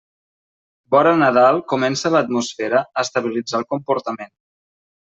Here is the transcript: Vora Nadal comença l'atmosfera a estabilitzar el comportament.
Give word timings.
Vora 0.95 1.11
Nadal 1.19 1.61
comença 1.75 2.13
l'atmosfera 2.17 2.83
a 2.87 3.07
estabilitzar 3.07 3.63
el 3.63 3.71
comportament. 3.77 4.37